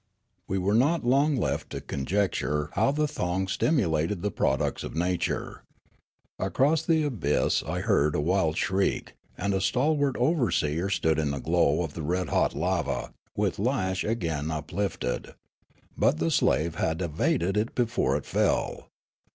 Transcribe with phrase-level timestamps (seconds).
[0.47, 5.61] We were not long left to conjecture how the thongs stimulated the products of nature.
[6.39, 11.39] Across the abyss I heard a wild shriek, and a stalwart overseer stood in the
[11.39, 15.35] glow of the red hot lava with lash again uplifted.
[15.95, 18.89] But the slave had evaded it before it fell.